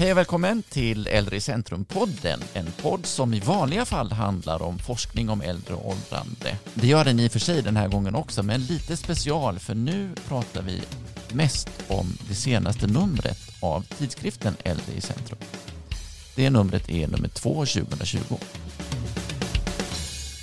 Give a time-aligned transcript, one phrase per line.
[0.00, 2.40] Hej och välkommen till Äldre i centrum-podden.
[2.54, 6.58] En podd som i vanliga fall handlar om forskning om äldre och åldrande.
[6.74, 9.74] Det gör den i och för sig den här gången också, men lite special för
[9.74, 10.82] nu pratar vi
[11.32, 15.38] mest om det senaste numret av tidskriften Äldre i centrum.
[16.36, 18.18] Det numret är nummer 2 2020.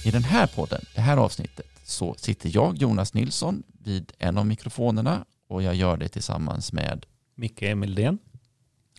[0.05, 4.45] I den här podden, det här avsnittet, så sitter jag, Jonas Nilsson, vid en av
[4.45, 7.05] mikrofonerna och jag gör det tillsammans med
[7.35, 8.17] Micke Emildén.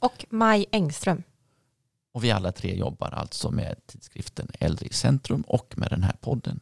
[0.01, 1.23] Och Maj Engström.
[2.13, 6.17] Och vi alla tre jobbar alltså med tidskriften Äldre i centrum och med den här
[6.21, 6.61] podden.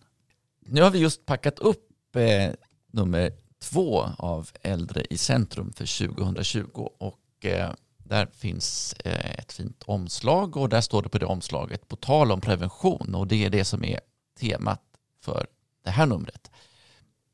[0.60, 2.50] Nu har vi just packat upp eh,
[2.90, 9.82] nummer två av Äldre i centrum för 2020 och eh, där finns eh, ett fint
[9.82, 13.50] omslag och där står det på det omslaget på tal om prevention och det är
[13.50, 14.00] det som är
[14.38, 14.82] temat
[15.20, 15.46] för
[15.84, 16.50] det här numret.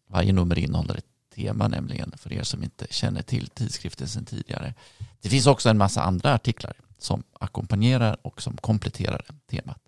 [0.07, 4.75] Varje nummer innehåller ett tema nämligen för er som inte känner till tidskriften sedan tidigare.
[5.21, 9.81] Det finns också en massa andra artiklar som ackompanjerar och som kompletterar temat.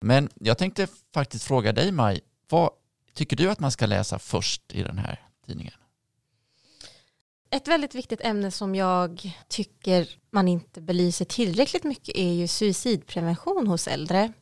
[0.00, 2.70] Men jag tänkte faktiskt fråga dig Maj, vad
[3.14, 5.74] tycker du att man ska läsa först i den här tidningen?
[7.50, 13.66] Ett väldigt viktigt ämne som jag tycker man inte belyser tillräckligt mycket är ju suicidprevention
[13.66, 14.32] hos äldre.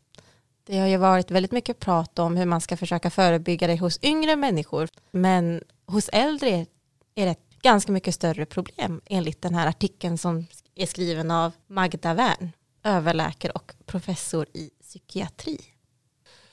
[0.66, 3.98] Det har ju varit väldigt mycket prat om hur man ska försöka förebygga det hos
[4.02, 4.88] yngre människor.
[5.10, 6.66] Men hos äldre
[7.14, 11.52] är det ett ganska mycket större problem enligt den här artikeln som är skriven av
[11.66, 15.60] Magda Wern, överläkare och professor i psykiatri.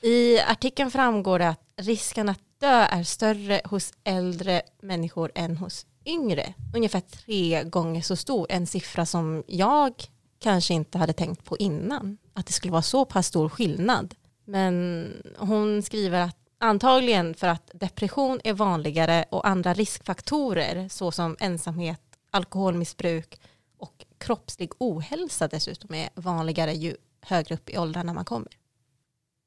[0.01, 5.85] I artikeln framgår det att risken att dö är större hos äldre människor än hos
[6.05, 6.53] yngre.
[6.75, 9.93] Ungefär tre gånger så stor, en siffra som jag
[10.39, 12.17] kanske inte hade tänkt på innan.
[12.33, 14.15] Att det skulle vara så pass stor skillnad.
[14.45, 22.01] Men hon skriver att antagligen för att depression är vanligare och andra riskfaktorer såsom ensamhet,
[22.31, 23.39] alkoholmissbruk
[23.77, 28.51] och kroppslig ohälsa dessutom är vanligare ju högre upp i åldrarna man kommer.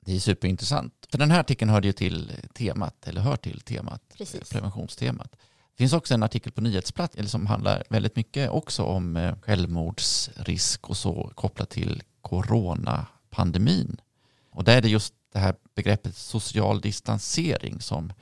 [0.06, 1.06] Det är superintressant.
[1.11, 4.50] För den här artikeln hörde ju till temat, eller hör till temat, Precis.
[4.50, 5.33] preventionstemat.
[5.33, 10.91] Det finns också en artikel på nyhetsplats som handlar väldigt mycket också om eh, självmordsrisk
[10.91, 14.00] och så kopplat till coronapandemin.
[14.50, 18.12] Och där är det just det här begreppet social distansering som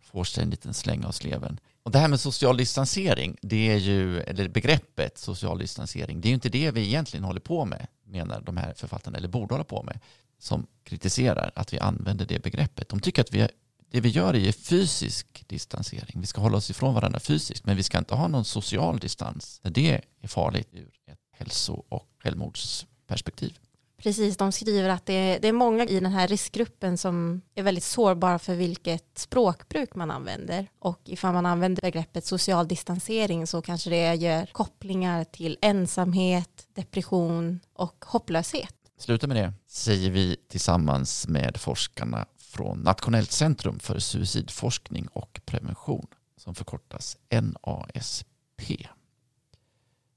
[0.00, 1.60] får sig en liten släng av sleven.
[1.82, 6.30] Och det här med social distansering, det är ju, eller begreppet social distansering, det är
[6.30, 9.64] ju inte det vi egentligen håller på med, menar de här författarna, eller borde hålla
[9.64, 10.00] på med,
[10.38, 12.88] som kritiserar att vi använder det begreppet.
[12.88, 13.48] De tycker att vi,
[13.90, 16.20] det vi gör är fysisk distansering.
[16.20, 19.60] Vi ska hålla oss ifrån varandra fysiskt, men vi ska inte ha någon social distans.
[19.62, 23.58] Det är farligt ur ett hälso och självmordsperspektiv.
[24.02, 27.62] Precis, de skriver att det är, det är många i den här riskgruppen som är
[27.62, 30.66] väldigt sårbara för vilket språkbruk man använder.
[30.78, 37.60] Och ifall man använder begreppet social distansering så kanske det gör kopplingar till ensamhet, depression
[37.72, 38.74] och hopplöshet.
[38.98, 46.06] Sluta med det, säger vi tillsammans med forskarna från Nationellt centrum för suicidforskning och prevention
[46.36, 48.26] som förkortas NASP.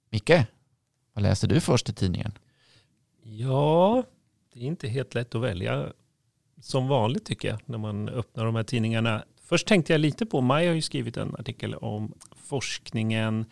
[0.09, 0.45] Micke,
[1.13, 2.33] vad läser du först i tidningen?
[3.33, 4.03] Ja,
[4.53, 5.93] det är inte helt lätt att välja
[6.61, 9.23] som vanligt tycker jag när man öppnar de här tidningarna.
[9.41, 13.45] Först tänkte jag lite på, Maj har ju skrivit en artikel om forskningen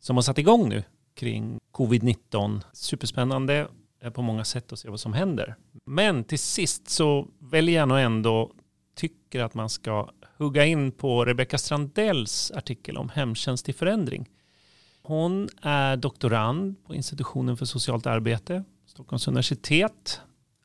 [0.00, 0.82] som har satt igång nu
[1.14, 2.60] kring covid-19.
[2.72, 3.68] Superspännande
[4.14, 5.54] på många sätt att se vad som händer.
[5.84, 8.52] Men till sist så väljer jag nog ändå,
[8.94, 14.28] tycker att man ska hugga in på Rebecka Strandells artikel om hemtjänst i förändring.
[15.02, 18.64] Hon är doktorand på institutionen för socialt arbete
[18.94, 20.20] Stockholms universitet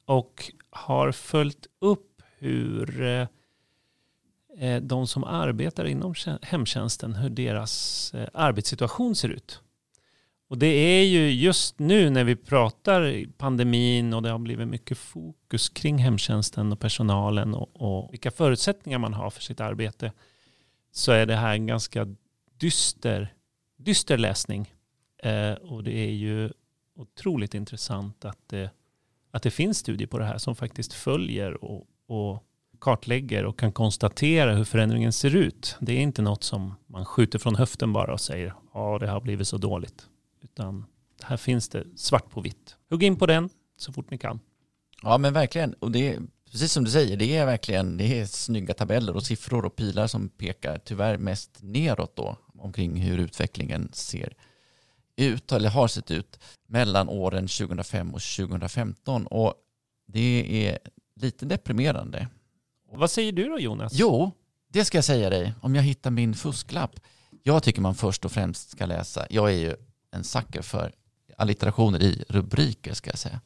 [0.05, 3.27] och har följt upp hur eh,
[4.59, 9.61] eh, de som arbetar inom hemtjänsten, hur deras eh, arbetssituation ser ut.
[10.49, 14.97] Och det är ju just nu när vi pratar pandemin och det har blivit mycket
[14.97, 20.11] fokus kring hemtjänsten och personalen och, och vilka förutsättningar man har för sitt arbete
[20.91, 22.15] så är det här en ganska
[22.57, 23.33] dyster,
[23.77, 24.73] dyster läsning.
[25.23, 26.49] Eh, och det är ju
[26.99, 28.71] otroligt intressant att det,
[29.31, 32.43] att det finns studier på det här som faktiskt följer och, och
[32.79, 35.75] kartlägger och kan konstatera hur förändringen ser ut.
[35.79, 39.21] Det är inte något som man skjuter från höften bara och säger ja det har
[39.21, 40.07] blivit så dåligt.
[40.41, 40.85] Utan
[41.23, 42.75] här finns det svart på vitt.
[42.89, 44.39] Hugg in på den så fort ni kan.
[45.01, 45.73] Ja men verkligen.
[45.73, 49.23] Och det är precis som du säger, det är verkligen det är snygga tabeller och
[49.23, 54.33] siffror och pilar som pekar tyvärr mest neråt då omkring hur utvecklingen ser
[55.19, 59.27] ut, eller har sett ut, mellan åren 2005 och 2015.
[59.27, 59.53] Och
[60.07, 60.79] det är
[61.15, 62.27] lite deprimerande.
[62.91, 63.93] Vad säger du då Jonas?
[63.95, 64.31] Jo,
[64.67, 65.53] det ska jag säga dig.
[65.61, 66.99] Om jag hittar min fusklapp.
[67.43, 69.75] Jag tycker man först och främst ska läsa, jag är ju
[70.11, 70.91] en sucker för
[71.37, 73.41] allitterationer i rubriker ska jag säga.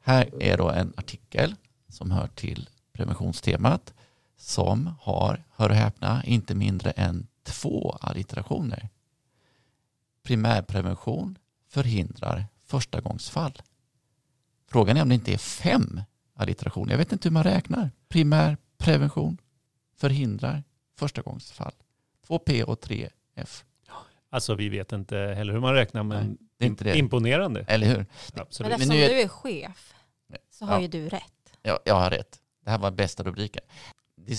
[0.00, 1.54] Här är då en artikel
[1.88, 3.94] som hör till preventionstemat
[4.36, 8.88] som har, hör och häpna, inte mindre än två allitterationer.
[10.28, 11.38] Primärprevention
[11.68, 13.62] förhindrar förstagångsfall.
[14.70, 16.00] Frågan är om det inte är fem
[16.34, 16.92] allitterationer.
[16.92, 17.90] Jag vet inte hur man räknar.
[18.08, 19.38] Primärprevention
[19.96, 20.62] förhindrar
[20.98, 21.72] förstagångsfall.
[22.26, 23.64] Två P och tre F.
[24.30, 26.98] Alltså vi vet inte heller hur man räknar men Nej, det är inte det.
[26.98, 27.64] imponerande.
[27.68, 28.06] Eller hur?
[28.34, 28.70] Absolut.
[28.70, 29.94] Men eftersom nu är- du är chef
[30.50, 30.80] så har Ja.
[30.80, 31.52] ju du rätt.
[31.62, 32.40] Ja, jag har rätt.
[32.64, 33.62] Det här var bästa rubriken.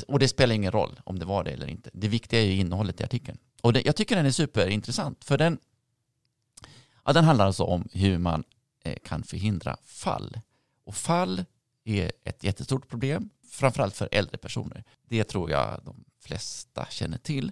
[0.07, 1.89] Och det spelar ingen roll om det var det eller inte.
[1.93, 3.37] Det viktiga är ju innehållet i artikeln.
[3.61, 5.23] Och det, jag tycker den är superintressant.
[5.23, 5.57] För den,
[7.09, 8.43] ja, den handlar alltså om hur man
[8.83, 10.39] eh, kan förhindra fall.
[10.83, 11.45] Och fall
[11.83, 14.83] är ett jättestort problem, framförallt för äldre personer.
[15.07, 17.51] Det tror jag de flesta känner till.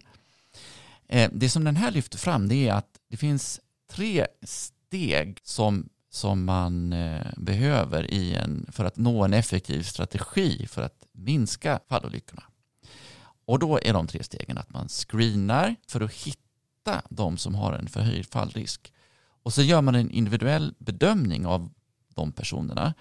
[1.07, 3.59] Eh, det som den här lyfter fram det är att det finns
[3.91, 10.67] tre steg som, som man eh, behöver i en, för att nå en effektiv strategi
[10.67, 12.43] för att minska fallolyckorna.
[13.45, 17.73] Och då är de tre stegen att man screenar för att hitta de som har
[17.73, 18.93] en förhöjd fallrisk.
[19.47, 21.69] Och så gör man en individuell bedömning av
[22.15, 22.93] de personerna.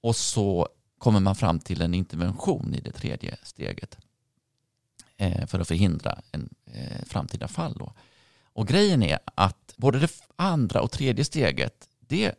[0.00, 0.68] Och så
[0.98, 3.98] kommer man fram till en intervention i det tredje steget
[5.16, 7.74] eh, för att förhindra en eh, framtida fall.
[7.78, 7.92] Då.
[8.42, 12.34] Och grejen är att både det andra och tredje steget, det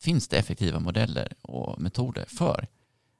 [0.00, 2.66] finns det effektiva modeller och metoder för.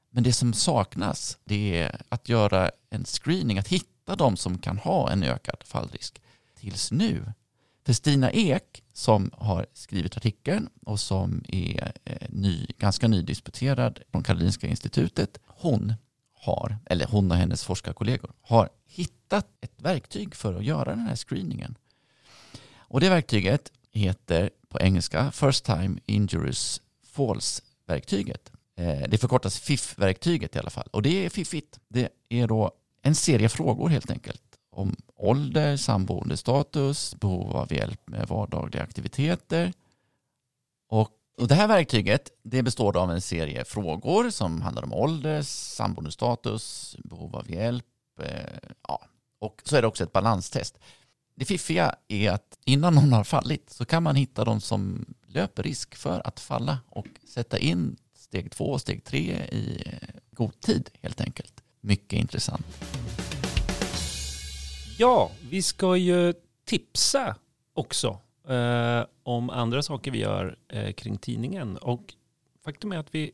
[0.09, 4.77] Men det som saknas, det är att göra en screening, att hitta de som kan
[4.77, 6.21] ha en ökad fallrisk
[6.55, 7.33] tills nu.
[7.87, 14.23] För Stina Ek, som har skrivit artikeln och som är eh, ny, ganska nydisputerad från
[14.23, 15.93] Karolinska institutet, hon
[16.33, 21.15] har, eller hon och hennes forskarkollegor, har hittat ett verktyg för att göra den här
[21.15, 21.77] screeningen.
[22.77, 28.51] Och det verktyget heter på engelska First Time Injuries Falls-verktyget.
[28.75, 30.87] Eh, det förkortas FIF-verktyget i alla fall.
[30.91, 31.79] Och det är fiffigt.
[31.87, 34.46] Det är då en serie frågor helt enkelt.
[34.77, 39.73] Om ålder, samboendestatus, behov av hjälp med vardagliga aktiviteter.
[40.89, 45.41] Och, och det här verktyget det består av en serie frågor som handlar om ålder,
[45.41, 47.85] samboendestatus, behov av hjälp.
[48.21, 49.01] Eh, ja.
[49.39, 50.77] Och så är det också ett balanstest.
[51.35, 55.63] Det fiffiga är att innan någon har fallit så kan man hitta de som löper
[55.63, 59.21] risk för att falla och sätta in steg två och steg tre
[59.51, 61.63] i eh, god tid helt enkelt.
[61.81, 62.65] Mycket intressant.
[64.99, 66.33] Ja, vi ska ju
[66.65, 67.35] tipsa
[67.73, 71.77] också eh, om andra saker vi gör eh, kring tidningen.
[71.77, 72.13] Och
[72.63, 73.31] faktum är att vi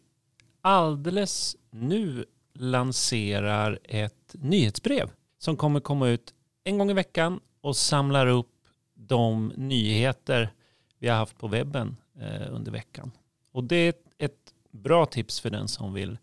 [0.62, 6.34] alldeles nu lanserar ett nyhetsbrev som kommer komma ut
[6.64, 8.52] en gång i veckan och samlar upp
[8.94, 10.54] de nyheter
[11.00, 13.12] vi har haft på webben eh, under veckan.
[13.52, 16.18] Och det är ett bra tips för den som vill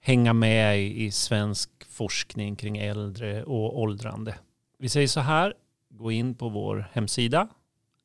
[0.00, 4.34] hänga med i, i svensk forskning kring äldre och åldrande.
[4.78, 5.54] Vi säger så här,
[5.90, 7.48] gå in på vår hemsida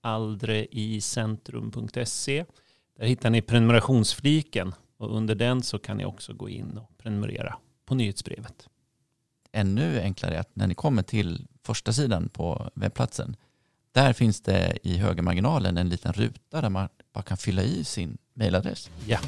[0.02, 2.46] aldreicentrum.se.
[2.98, 7.58] Där hittar ni prenumerationsfliken och under den så kan ni också gå in och prenumerera
[7.86, 8.70] på nyhetsbrevet.
[9.52, 13.36] Ännu enklare är att när ni kommer till första sidan på webbplatsen,
[13.92, 18.18] där finns det i högermarginalen en liten ruta där man bara kan fylla i sin
[18.34, 18.89] mejladress.
[19.08, 19.20] Ja.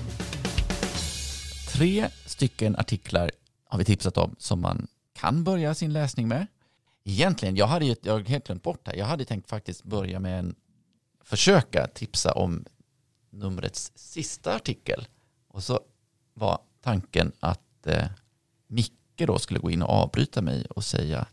[1.73, 3.31] Tre stycken artiklar
[3.65, 6.47] har vi tipsat om som man kan börja sin läsning med.
[7.07, 8.97] Egentligen, jag hade ju jag har helt glömt bort det här.
[8.97, 10.55] Jag hade tänkt faktiskt börja med en
[11.23, 12.65] försöka tipsa om
[13.29, 15.07] numrets sista artikel.
[15.47, 15.79] Och så
[16.33, 18.07] var tanken att eh,
[18.67, 21.27] Micke då skulle gå in och avbryta mig och säga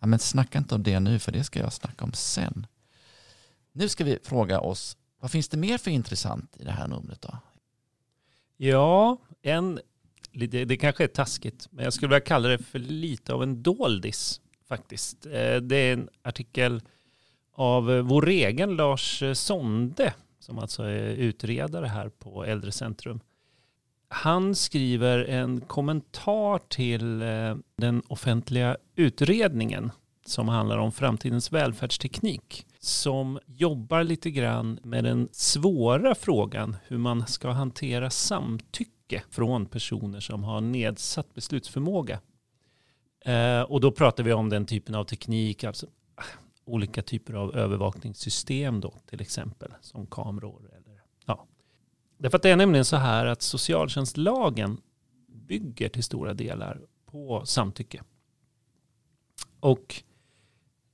[0.00, 2.66] ja, men snacka inte om det nu för det ska jag snacka om sen.
[3.72, 7.22] Nu ska vi fråga oss vad finns det mer för intressant i det här numret
[7.22, 7.38] då?
[8.56, 9.80] Ja, en,
[10.32, 13.62] det, det kanske är taskigt, men jag skulle vilja kalla det för lite av en
[13.62, 15.26] doldis faktiskt.
[15.26, 16.82] Eh, det är en artikel
[17.54, 23.20] av eh, vår egen Lars eh, Sonde, som alltså är utredare här på Äldrecentrum.
[24.08, 27.18] Han skriver en kommentar till
[27.76, 29.90] den offentliga utredningen
[30.26, 37.26] som handlar om framtidens välfärdsteknik som jobbar lite grann med den svåra frågan hur man
[37.26, 42.20] ska hantera samtycke från personer som har nedsatt beslutsförmåga.
[43.28, 45.86] Eh, och då pratar vi om den typen av teknik, alltså
[46.64, 50.70] olika typer av övervakningssystem då till exempel, som kameror.
[50.76, 51.46] Eller, ja.
[52.18, 54.80] Därför att det är nämligen så här att socialtjänstlagen
[55.26, 58.02] bygger till stora delar på samtycke.
[59.60, 60.02] Och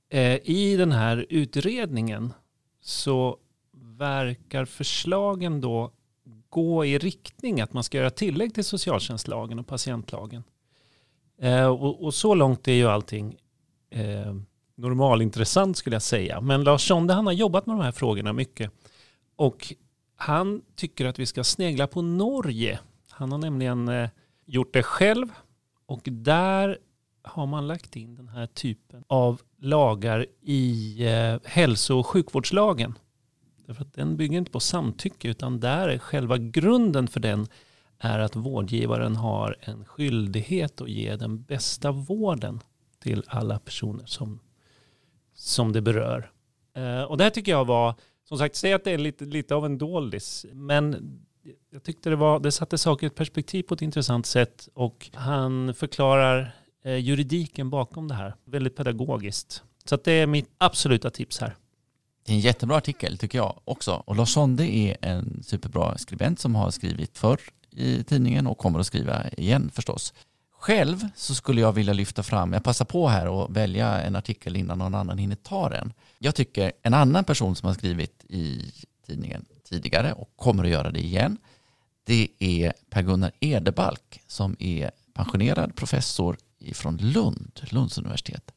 [0.09, 2.33] eh, i den här utredningen
[2.81, 3.39] så
[3.73, 5.93] verkar förslagen då
[6.49, 10.45] gå i riktning att man ska göra tillägg till socialtjänstlagen och patientlagen.
[11.39, 13.37] Eh, och, och, så långt är ju allting
[13.91, 14.35] eh,
[14.77, 16.41] normalintressant skulle jag säga.
[16.41, 18.71] Men Lars Sonde han har jobbat med de här frågorna mycket.
[19.37, 19.75] Och
[20.17, 22.79] han tycker att vi ska snegla på Norge.
[23.11, 24.09] Han har nämligen eh,
[24.47, 25.29] gjort det själv
[25.87, 26.79] och där
[27.23, 32.99] har man lagt in den här typen av lagar i eh, hälso och sjukvårdslagen.
[33.67, 37.47] Därför att den bygger inte på samtycke utan där är själva grunden för den
[38.05, 42.61] är att vårdgivaren har en skyldighet att ge den bästa vården
[43.03, 44.41] till alla personer som,
[45.35, 46.31] som det berör.
[46.77, 47.95] Eh, och det här tycker jag var,
[48.29, 51.21] som sagt, säg att det är lite, lite av en doldis, men
[51.71, 55.11] jag tyckte det, var, det satte saker i ett perspektiv på ett intressant sätt och
[55.15, 59.63] han förklarar eh, juridiken bakom det här väldigt pedagogiskt.
[59.85, 61.57] Så det är mitt absoluta tips här.
[62.27, 64.03] Det är en jättebra artikel tycker jag också.
[64.07, 67.41] Och Lars Sonde är en superbra skribent som har skrivit förr
[67.75, 70.15] i tidningen och kommer att skriva igen förstås.
[70.59, 74.57] Själv så skulle jag vilja lyfta fram, jag passar på här och välja en artikel
[74.57, 75.93] innan någon annan hinner ta den.
[76.19, 78.73] Jag tycker en annan person som har skrivit i
[79.07, 81.39] tidningen tidigare och kommer att göra det igen,
[82.05, 86.37] det är Per-Gunnar Edebalk som är pensionerad professor
[86.73, 88.51] från Lund, Lunds universitet.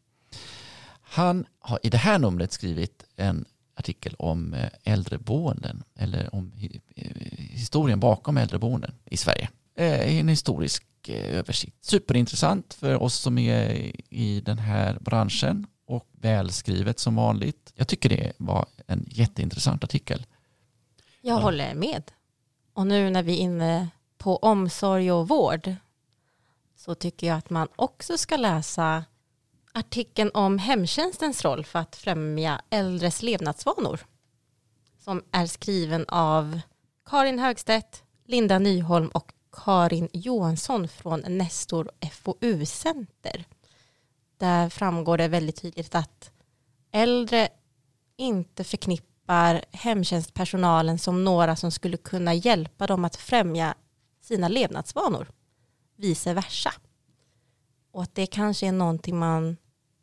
[1.01, 3.45] Han har i det här numret skrivit en
[3.77, 6.51] artikel om eh, äldreboenden eller om
[6.95, 9.49] eh, historien bakom äldreboenden i Sverige.
[9.75, 11.85] Eh, en historisk översikt.
[11.85, 17.73] Superintressant för oss som är i den här branschen och välskrivet som vanligt.
[17.75, 20.25] Jag tycker det var en jätteintressant artikel.
[21.21, 22.03] Jag håller med.
[22.73, 25.75] Och nu när vi är inne på omsorg och vård
[26.75, 29.05] så tycker jag att man också ska läsa
[29.77, 33.99] artikeln om hemtjänstens roll för att främja äldres levnadsvanor
[34.99, 36.59] som är skriven av
[37.05, 43.45] Karin Högstedt, Linda Nyholm och Karin Johansson från Nestor FoU-center.
[44.37, 46.31] Där framgår det väldigt tydligt att
[46.91, 47.49] äldre
[48.15, 53.75] inte förknippar hemtjänstpersonalen som några som skulle kunna hjälpa dem att främja
[54.21, 55.27] sina levnadsvanor.
[55.95, 56.73] Vice versa.
[57.91, 59.57] Och att det kanske är någonting man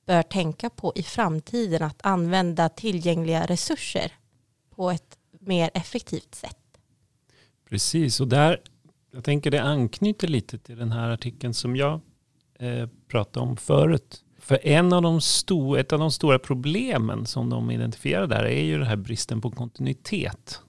[0.07, 4.13] bör tänka på i framtiden att använda tillgängliga resurser
[4.75, 6.59] på ett mer effektivt sätt.
[7.69, 8.61] Precis, och där,
[9.13, 12.01] jag tänker det anknyter lite till den här artikeln som jag
[12.59, 14.25] eh, pratade om förut.
[14.39, 18.65] För en av de sto, ett av de stora problemen som de identifierar där är
[18.65, 20.61] ju den här bristen på kontinuitet.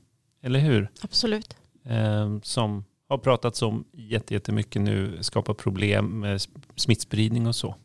[0.42, 0.92] Eller hur?
[1.02, 1.56] Absolut.
[1.84, 6.42] Eh, som har pratats om jättemycket nu, skapar problem med
[6.76, 7.76] smittspridning och så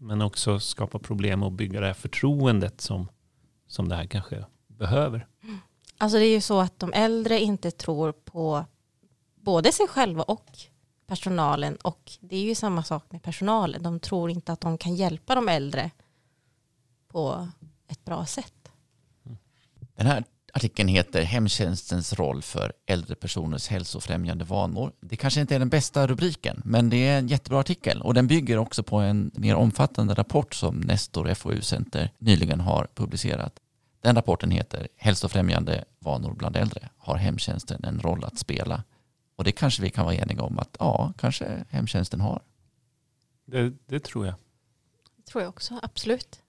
[0.00, 3.08] men också skapa problem och bygga det här förtroendet som,
[3.66, 5.26] som det här kanske behöver.
[5.98, 8.64] Alltså det är ju så att de äldre inte tror på
[9.34, 10.58] både sig själva och
[11.06, 13.82] personalen och det är ju samma sak med personalen.
[13.82, 15.90] De tror inte att de kan hjälpa de äldre
[17.08, 17.48] på
[17.88, 18.72] ett bra sätt.
[19.94, 24.92] Den här Artikeln heter Hemtjänstens roll för äldre personers hälsofrämjande vanor.
[25.00, 28.26] Det kanske inte är den bästa rubriken, men det är en jättebra artikel och den
[28.26, 33.60] bygger också på en mer omfattande rapport som Nestor FoU-center nyligen har publicerat.
[34.02, 36.88] Den rapporten heter Hälsofrämjande vanor bland äldre.
[36.96, 38.84] Har hemtjänsten en roll att spela?
[39.36, 42.42] Och det kanske vi kan vara eniga om att ja, kanske hemtjänsten har.
[43.46, 44.34] Det, det tror jag.
[45.16, 46.39] Det tror jag också, absolut.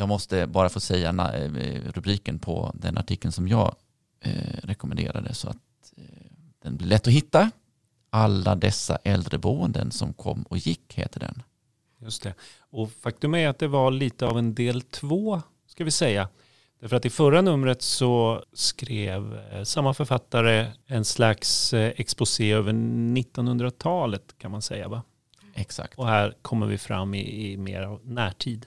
[0.00, 3.74] Jag måste bara få säga eh, rubriken på den artikeln som jag
[4.20, 6.04] eh, rekommenderade så att eh,
[6.62, 7.50] den blir lätt att hitta.
[8.10, 11.42] Alla dessa äldreboenden som kom och gick heter den.
[11.98, 12.34] Just det.
[12.70, 16.28] Och faktum är att det var lite av en del två, ska vi säga.
[16.80, 24.50] Därför att i förra numret så skrev samma författare en slags exposé över 1900-talet kan
[24.50, 25.02] man säga va?
[25.54, 25.98] Exakt.
[25.98, 28.66] Och här kommer vi fram i, i mer närtid.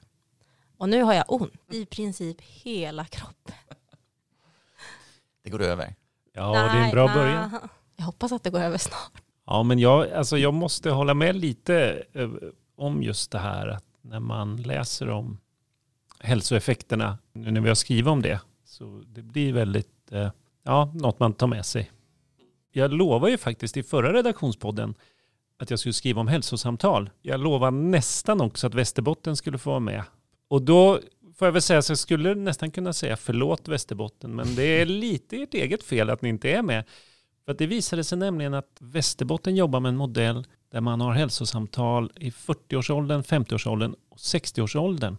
[0.80, 3.56] Och nu har jag ont i princip hela kroppen.
[5.44, 5.96] Det går över.
[6.34, 7.50] Ja, det är en bra Nej, början.
[7.52, 7.62] nej.
[7.96, 9.12] Jag hoppas att det går över snart.
[9.46, 12.30] Ja, men jag, alltså jag måste hålla med lite eh,
[12.76, 15.38] om just det här att när man läser om
[16.20, 20.32] hälsoeffekterna, nu när vi har skrivit om det, så det blir väldigt, eh,
[20.64, 21.92] ja, något man tar med sig.
[22.72, 24.96] Jag lovade ju faktiskt i förra redaktionspodden
[25.60, 27.10] att jag skulle skriva om hälsosamtal.
[27.22, 30.04] Jag lovade nästan också att Västerbotten skulle få vara med.
[30.50, 31.00] Och då
[31.36, 34.86] får jag väl säga så jag skulle nästan kunna säga förlåt Västerbotten, men det är
[34.86, 36.84] lite ert eget fel att ni inte är med.
[37.46, 41.14] För att det visade sig nämligen att Västerbotten jobbar med en modell där man har
[41.14, 45.18] hälsosamtal i 40-årsåldern, 50-årsåldern och 60-årsåldern.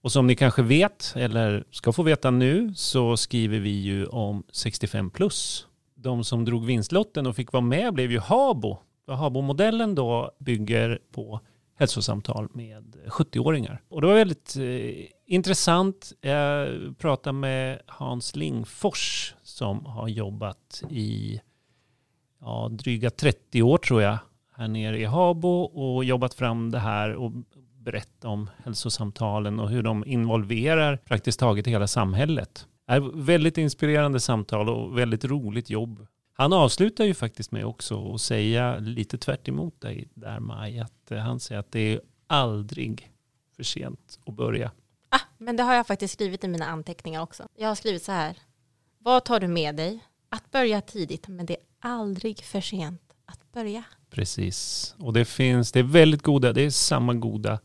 [0.00, 4.42] Och som ni kanske vet, eller ska få veta nu, så skriver vi ju om
[4.52, 5.66] 65 plus.
[5.94, 8.78] De som drog vinstlotten och fick vara med blev ju Habo.
[9.06, 11.40] Habo-modellen då bygger på
[11.78, 13.82] hälsosamtal med 70-åringar.
[13.88, 16.12] Och det var väldigt eh, intressant.
[16.20, 16.68] Jag
[16.98, 21.40] pratade med Hans Lingfors som har jobbat i
[22.40, 24.18] ja, dryga 30 år tror jag
[24.58, 27.32] här nere i Habo och jobbat fram det här och
[27.78, 32.66] berätta om hälsosamtalen och hur de involverar praktiskt taget hela samhället.
[32.86, 36.06] Det är väldigt inspirerande samtal och väldigt roligt jobb.
[36.40, 41.10] Han avslutar ju faktiskt med också att säga lite tvärt emot dig där Maj, att
[41.10, 43.10] eh, han säger att det är aldrig
[43.56, 44.70] för sent att börja.
[45.08, 47.48] Ah, men det har jag faktiskt skrivit i mina anteckningar också.
[47.56, 48.38] Jag har skrivit så här.
[48.98, 50.04] Vad tar du med dig?
[50.28, 53.84] Att börja tidigt, men det är aldrig för sent att börja.
[54.10, 54.94] Precis.
[54.98, 57.60] Och det finns, det är väldigt goda, det är samma goda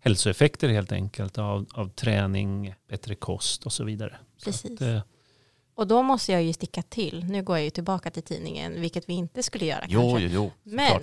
[0.00, 4.16] hälsoeffekter helt enkelt av, av träning, bättre kost och så vidare.
[4.36, 4.70] Så Precis.
[4.70, 5.02] att, eh,
[5.76, 7.24] Och då måste jag ju sticka till.
[7.24, 10.26] Nu går jag ju tillbaka till tidningen, vilket vi inte skulle göra Jo, kanske.
[10.26, 10.30] jo,
[10.64, 10.70] jo.
[10.72, 11.00] Men-.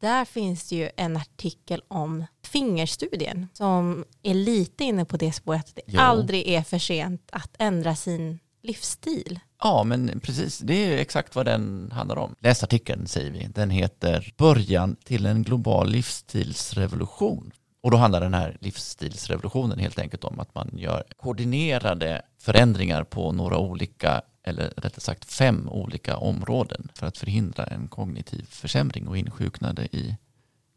[0.00, 5.68] Där finns det ju en artikel om fingerstudien som är lite inne på det spåret
[5.68, 6.00] att det Jo.
[6.00, 9.40] aldrig är för sent att ändra sin livsstil.
[9.62, 10.58] Ja, men precis.
[10.58, 12.34] Det är exakt vad den handlar om.
[12.40, 13.46] Läs artikeln, säger vi.
[13.54, 17.52] Den heter Början till en global livsstilsrevolution.
[17.84, 23.32] Och då handlar den här livsstilsrevolutionen helt enkelt om att man gör koordinerade förändringar på
[23.32, 29.16] några olika, eller rättare sagt fem olika områden för att förhindra en kognitiv försämring och
[29.16, 30.16] insjuknande i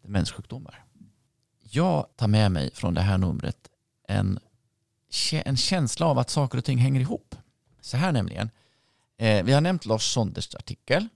[0.01, 0.83] demenssjukdomar.
[1.59, 3.69] Jag tar med mig från det här numret
[4.07, 4.39] en,
[5.31, 7.35] en känsla av att saker och ting hänger ihop.
[7.81, 8.49] Så här nämligen.
[9.17, 11.07] Eh, vi har nämnt Lars Sonders artikel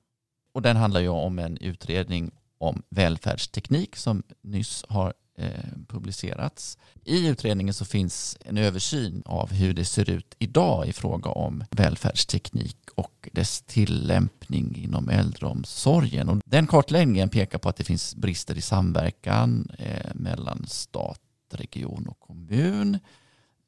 [0.53, 5.47] och den handlar ju om en utredning om välfärdsteknik som nyss har Eh,
[5.87, 6.77] publicerats.
[7.03, 11.63] I utredningen så finns en översyn av hur det ser ut idag i fråga om
[11.71, 16.29] välfärdsteknik och dess tillämpning inom äldreomsorgen.
[16.29, 22.07] Och den kartläggningen pekar på att det finns brister i samverkan eh, mellan stat, region
[22.07, 22.99] och kommun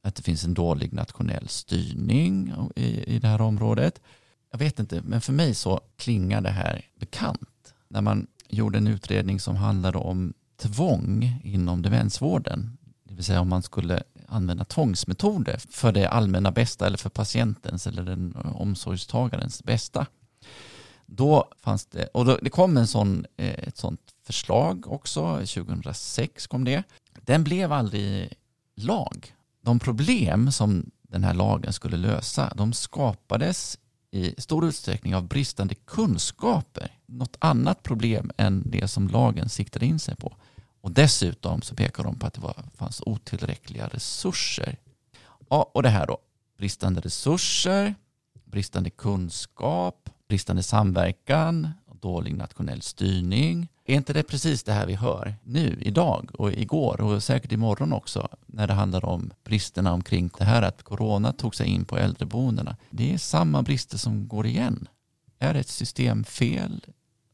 [0.04, 4.02] att det finns en dålig nationell styrning i, i det här området.
[4.52, 7.74] Jag vet inte, men för mig så klingar det här bekant.
[7.88, 13.50] När man gjorde en utredning som handlade om tvång inom demensvården, det vill säga om
[13.50, 20.06] man skulle använda tvångsmetoder för det allmänna bästa eller för patientens eller den omsorgstagarens bästa.
[21.06, 26.48] Då fanns det, och då, det kom en sån, eh, ett sånt förslag också, 2006
[26.48, 26.84] kom det.
[27.22, 28.34] Den blev aldrig
[28.76, 33.78] lag de problem som den här lagen skulle lösa, de skapades
[34.14, 36.92] i stor utsträckning av bristande kunskaper.
[37.06, 40.36] Något annat problem än det som lagen siktade in sig på.
[40.82, 44.78] Och dessutom så pekar de på att det var, fanns otillräckliga resurser.
[45.50, 46.18] Ja, och det här då,
[46.58, 47.96] bristande resurser,
[48.46, 51.70] bristande kunskap, bristande samverkan,
[52.02, 53.68] dålig nationell styrning.
[53.86, 57.94] Är inte det precis det här vi hör nu, idag och igår och säkert imorgon
[57.94, 61.98] också när det handlar om bristerna omkring det här att corona tog sig in på
[61.98, 62.78] äldreboendena.
[62.90, 64.88] Det är samma brister som går igen.
[65.40, 66.86] Är det ett systemfel?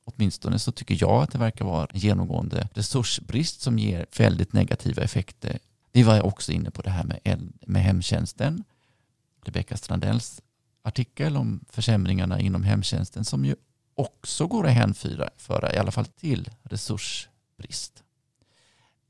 [0.03, 5.01] Åtminstone så tycker jag att det verkar vara en genomgående resursbrist som ger väldigt negativa
[5.01, 5.59] effekter.
[5.91, 8.63] Vi var också inne på det här med, med hemtjänsten.
[9.45, 10.41] Rebecka Strandells
[10.83, 13.55] artikel om försämringarna inom hemtjänsten som ju
[13.99, 18.03] också går att hänföra i alla fall till resursbrist.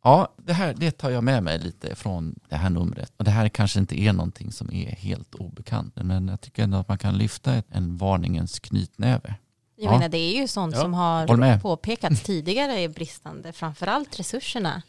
[0.03, 3.13] Ja, det här det tar jag med mig lite från det här numret.
[3.17, 6.77] Och det här kanske inte är någonting som är helt obekant, men jag tycker ändå
[6.77, 9.35] att man kan lyfta en varningens knytnäve.
[9.75, 9.91] Jag Ja.
[9.91, 14.81] menar det är ju sånt Ja, som har påpekats tidigare är bristande, framförallt resurserna.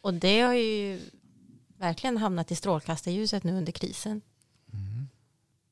[0.00, 1.00] Och det har ju
[1.78, 4.20] verkligen hamnat i strålkastarljuset nu under krisen.
[4.72, 5.08] Mm.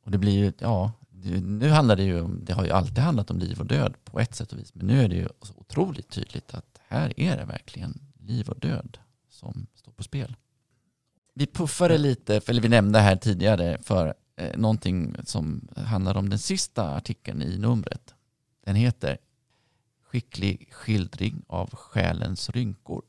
[0.04, 0.92] Och det blir ju, ja,
[1.30, 4.20] nu handlar det ju om, det har ju alltid handlat om liv och död på
[4.20, 7.36] ett sätt och vis, men nu är det ju så otroligt tydligt att här är
[7.36, 10.36] det verkligen liv och död som står på spel.
[11.34, 16.38] Vi puffade lite, eller vi nämnde här tidigare, för eh, någonting som handlar om den
[16.38, 18.14] sista artikeln i numret.
[18.64, 19.18] Den heter
[20.02, 23.02] Skicklig skildring av själens rynkor.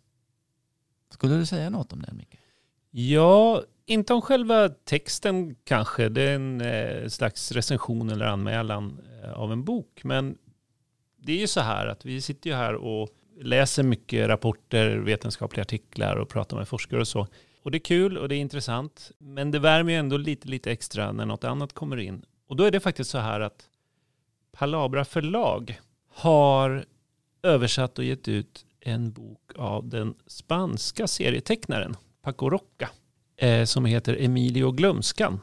[1.10, 2.38] Skulle du säga något om den, Micke?
[2.92, 6.10] Ja, inte om själva texten kanske.
[6.10, 10.04] Det är en eh, slags recension eller anmälan eh, av en bok.
[10.04, 10.38] Men
[11.18, 13.10] det är ju så här att vi sitter ju här och
[13.42, 17.28] läser mycket rapporter, vetenskapliga artiklar och pratar med forskare och så.
[17.64, 19.12] Och det är kul och det är intressant.
[19.18, 22.26] Men det värmer ju ändå lite, lite extra när något annat kommer in.
[22.48, 23.70] Och då är det faktiskt så här att
[24.52, 26.86] Palabra förlag har
[27.44, 32.90] översatt och gett ut en bok av den spanska serietecknaren Paco Roca
[33.38, 35.40] eh, som heter Emilio Glömskan.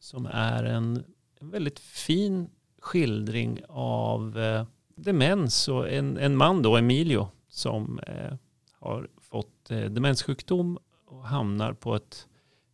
[0.00, 1.04] Som är en,
[1.40, 4.64] en väldigt fin skildring av eh,
[4.96, 8.34] demens och en, en man då, Emilio, som eh,
[8.80, 12.26] har fått eh, demenssjukdom och hamnar på ett,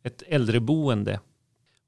[0.02, 1.20] ett äldreboende.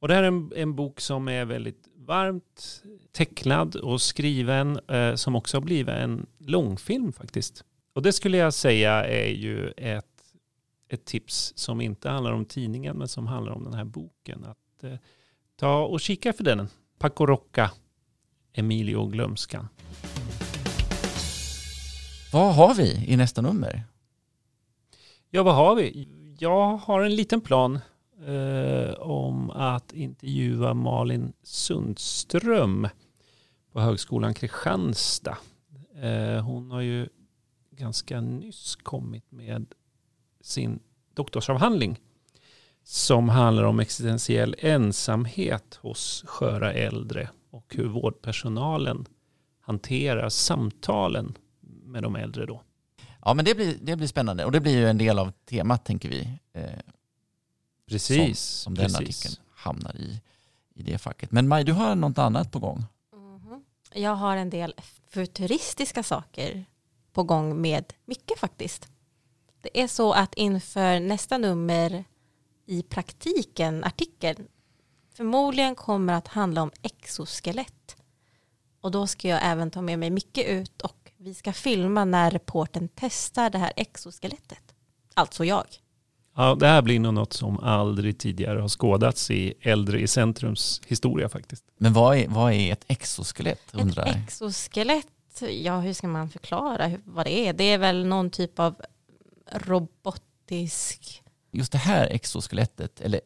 [0.00, 5.14] Och det här är en, en bok som är väldigt varmt tecknad och skriven eh,
[5.14, 7.64] som också har blivit en långfilm faktiskt.
[7.94, 10.13] Och det skulle jag säga är ju ett,
[10.88, 14.44] ett tips som inte handlar om tidningen men som handlar om den här boken.
[14.44, 14.97] Att eh,
[15.57, 16.68] ta och kika för den.
[16.99, 17.70] Paco Rocca,
[18.53, 19.68] Emilio Glömskan.
[22.33, 23.85] Vad har vi i nästa nummer?
[25.31, 26.09] Ja, vad har vi?
[26.38, 27.79] Jag har en liten plan
[28.27, 32.88] eh, om att intervjua Malin Sundström
[33.73, 35.38] på Högskolan Kristianstad.
[36.03, 37.09] Eh, hon har ju
[37.70, 39.75] ganska nyss kommit med
[40.44, 40.80] sin
[41.14, 42.00] doktorsavhandling
[42.83, 49.07] som handlar om existentiell ensamhet hos sköra äldre och hur vårdpersonalen
[49.61, 52.62] hanterar samtalen med de äldre då.
[53.24, 55.85] Ja, men det blir, det blir spännande och det blir ju en del av temat
[55.85, 56.38] tänker vi.
[56.52, 56.62] Eh,
[57.87, 58.40] Precis.
[58.40, 58.98] Som, som den precis.
[58.98, 60.20] artikeln hamnar i,
[60.74, 61.33] i det facket.
[61.33, 62.85] Men Maj, du har något annat på gång?
[63.12, 63.64] Mhm.
[63.94, 64.74] Jag har en del
[65.09, 66.64] futuristiska saker
[67.12, 68.88] på gång med mycket faktiskt.
[69.64, 72.05] Det är så att inför nästa nummer
[72.66, 74.46] i praktiken artikeln
[75.16, 77.96] förmodligen kommer att handla om exoskelett.
[78.81, 82.31] Och då ska jag även ta med mig Micke ut och vi ska filma när
[82.31, 84.74] reporten testar det här exoskelettet.
[85.14, 85.64] Alltså jag.
[86.37, 90.81] Ja, det här blir nog något som aldrig tidigare har skådats i Äldre i Centrums
[90.87, 91.64] historia faktiskt.
[91.79, 96.87] Men vad är, vad är ett exoskelett undrar Ett exoskelett, ja hur ska man förklara
[96.87, 97.53] hur- vad det är?
[97.53, 98.74] Det är väl någon typ av
[99.52, 101.22] robotisk,
[101.54, 103.20] Just det här exoskelettet, eller